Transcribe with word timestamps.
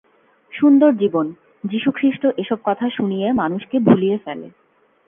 সুন্দর 0.53 0.91
জীবন, 0.93 1.25
যিশুখ্রিস্ট 1.63 2.23
এসব 2.37 2.59
কথা 2.63 2.85
শুনিয়ে 2.89 3.27
মানুষকে 3.31 3.79
ভুলিয়ে 3.79 4.17
ফেলে। 4.17 4.47